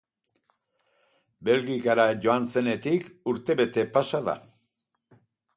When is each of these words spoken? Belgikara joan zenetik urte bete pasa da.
Belgikara 1.49 2.07
joan 2.25 2.49
zenetik 2.55 3.07
urte 3.35 3.57
bete 3.63 3.87
pasa 3.99 4.27
da. 4.31 4.39